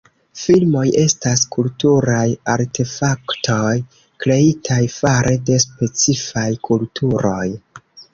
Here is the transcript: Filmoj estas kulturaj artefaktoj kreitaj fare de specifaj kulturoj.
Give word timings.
Filmoj 0.43 0.83
estas 0.99 1.41
kulturaj 1.55 2.23
artefaktoj 2.53 3.73
kreitaj 4.25 4.79
fare 4.95 5.35
de 5.51 5.59
specifaj 5.65 6.47
kulturoj. 6.71 7.45